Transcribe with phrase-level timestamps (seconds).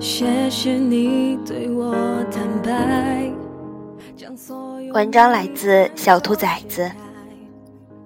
[0.00, 1.92] 谢谢你对我
[2.30, 3.32] 坦白。
[4.92, 6.88] 文章来自小兔崽子，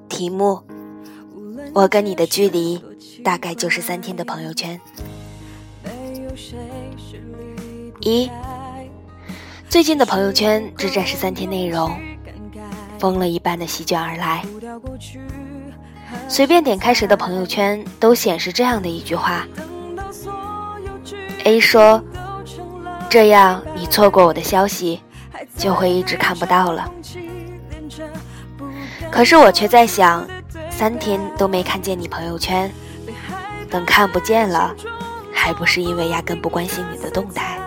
[0.09, 0.63] 题目：
[1.75, 2.83] 我跟你的距离
[3.23, 4.81] 大概就是三天的朋友圈。
[8.01, 8.31] 一，
[9.69, 11.95] 最近的朋友圈只展示三天内容，
[12.99, 14.43] 疯了一般的席卷而来。
[16.27, 19.47] 随便点开谁的朋友圈，都显示这样的一句话
[21.45, 22.03] ：A 说，
[23.09, 25.01] 这样你错过我的消息。
[25.57, 26.91] 就会一直看不到了。
[29.11, 30.27] 可是我却在想，
[30.71, 32.71] 三天都没看见你朋友圈，
[33.71, 34.75] 等看不见了，
[35.33, 37.59] 还不是因为压根不关心你的动态？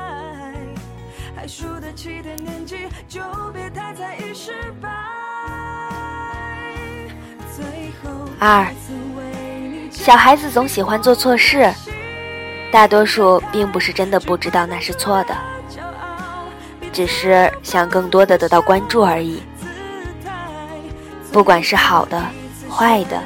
[8.39, 8.67] 二，
[9.91, 11.71] 小孩子总喜欢做错事，
[12.71, 15.35] 大多数并不是真的不知道那是错的。
[16.91, 19.43] 只是想更多的得到关注而已。
[21.31, 22.23] 不管是好的、
[22.69, 23.21] 坏的，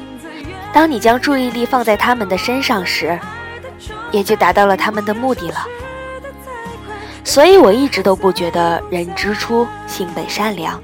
[0.73, 3.19] 当你将注意力放在他们的身上时，
[4.11, 5.65] 也就达到了他们的目的了。
[7.23, 10.81] 所以我一直都不觉得人之初性本善良，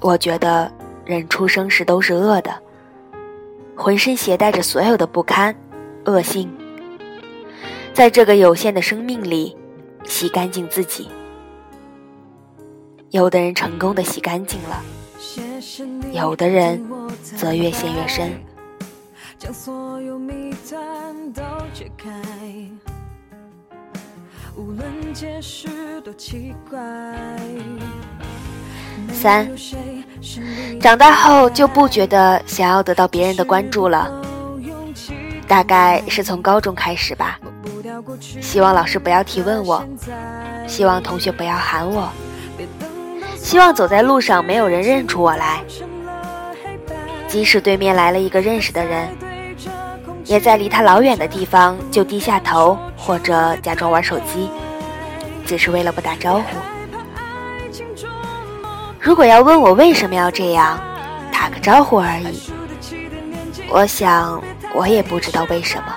[0.00, 0.72] 我觉得
[1.04, 2.50] 人出生时都是恶的，
[3.76, 5.54] 浑身携带着所有的不堪、
[6.06, 6.50] 恶性，
[7.94, 9.56] 在这个有限的生命里，
[10.04, 11.08] 洗干净自己。
[13.10, 14.82] 有的人成功的洗干净了，
[16.10, 16.84] 有的人
[17.22, 18.32] 则越陷越深。
[29.12, 29.48] 三，
[30.80, 34.10] 长大后就不觉得想要得到别人的关注了，
[35.46, 37.38] 大概是从高中开始吧。
[38.40, 39.84] 希望老师不要提问我，
[40.66, 42.10] 希望同学不要喊我。
[43.36, 45.62] 希望走在路上没有人认出我来，
[47.28, 49.08] 即使对面来了一个认识的人，
[50.24, 54.50] 也在离他老远的地方就低下头或者假装玩手机，
[55.44, 56.42] 只是为了不打招呼。
[58.98, 60.80] 如果要问我为什么要这样，
[61.30, 62.40] 打个招呼而已，
[63.68, 64.42] 我想
[64.74, 65.94] 我也不知道为什么，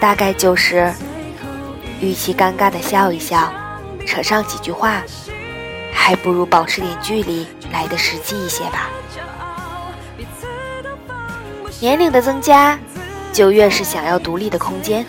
[0.00, 0.92] 大概就是，
[2.00, 3.52] 与其尴尬的笑一笑，
[4.06, 5.02] 扯上几句话。
[5.92, 8.88] 还不如保持点距离来的实际一些吧。
[11.80, 12.78] 年龄的增加，
[13.32, 15.04] 就越是想要独立的空间。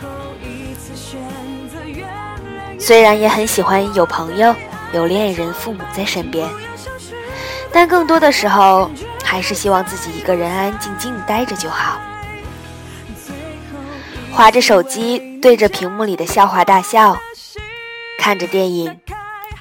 [2.79, 4.55] 虽然也很喜欢有朋友、
[4.91, 6.49] 有恋人、父母在身边，
[7.71, 8.89] 但更多的时候，
[9.23, 11.99] 还是希望自己一个人安安静静的待着就好。
[14.37, 17.17] 划着手机，对着屏幕里的笑话大笑，
[18.19, 18.99] 看着电影。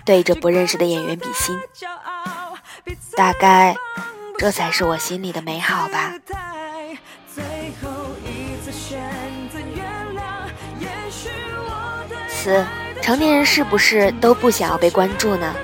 [0.04, 1.59] 对着不认识的演员比心，
[3.16, 3.75] 大概
[4.38, 6.12] 这才是我心里的美好吧。
[12.28, 12.65] 四，
[13.00, 15.54] 成年人是不是都不想要被关注呢？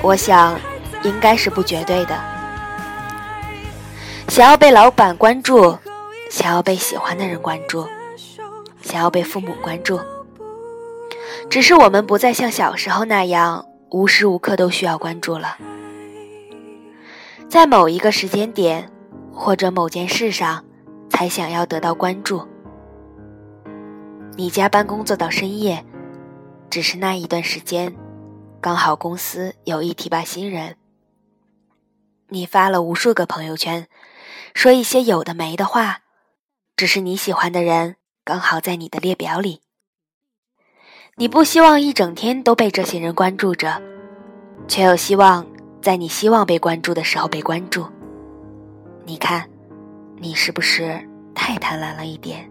[0.00, 0.56] 我想，
[1.02, 2.16] 应该是不绝对的。
[4.28, 5.76] 想要被老板关注，
[6.30, 7.86] 想要被喜欢的人关注，
[8.94, 9.98] 想要被父母关注。
[11.50, 15.58] 只是我们不再像小时候那样无时无刻都需要关注了，
[17.48, 18.88] 在某一个时间点
[19.32, 20.64] 或者某件事上，
[21.10, 22.46] 才想要得到关注。
[24.36, 25.84] 你加班工作到深夜，
[26.70, 27.92] 只是那一段时间，
[28.60, 30.76] 刚好公司有意提拔新人。
[32.28, 33.88] 你发了无数个朋友圈，
[34.54, 36.02] 说一些有的没的话，
[36.76, 37.96] 只是你喜欢的人
[38.26, 39.60] 刚好在你的列表里。
[41.16, 43.82] 你不希望一整天都被这些人关注着，
[44.66, 45.46] 却又希望
[45.82, 47.86] 在你希望被关注的时候被关注。
[49.04, 49.46] 你看，
[50.18, 50.98] 你是不是
[51.34, 52.50] 太贪婪了一点？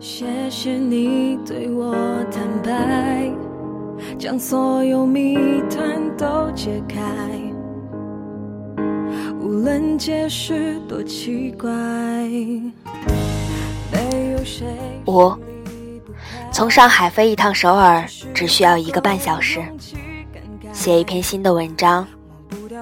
[0.00, 1.94] 谢谢你对我
[2.24, 3.32] 坦白，
[4.18, 5.36] 将所有谜
[5.70, 7.00] 团都解开，
[9.74, 11.68] 无论解释多奇怪，
[13.90, 14.64] 没有谁。
[15.04, 15.36] 我。
[16.52, 19.60] 从上海飞一趟首尔只需要一个半小时，
[20.72, 22.06] 写一篇新的文章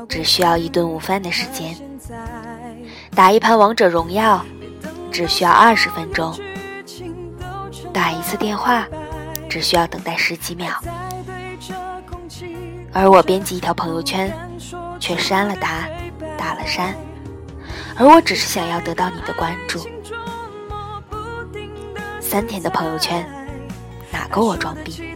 [0.06, 1.74] 只需要一顿午饭的时间，
[3.14, 4.44] 打一盘王者荣耀
[5.10, 6.38] 只需要二十分钟，
[7.90, 8.86] 打一次电话
[9.48, 10.78] 只需要等待十几秒，
[12.92, 14.30] 而我编辑一条朋友圈
[15.00, 15.90] 却删了答案，
[16.42, 16.92] 打了删，
[17.96, 19.86] 而我只是想要得到你的关注。
[22.20, 23.24] 三天的朋友圈，
[24.10, 25.14] 哪够我装逼？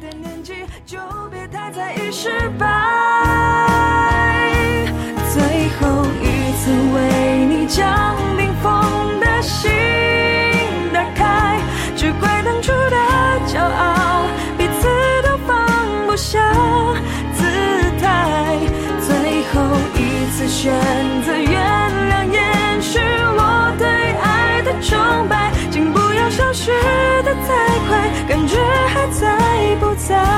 [30.08, 30.35] inside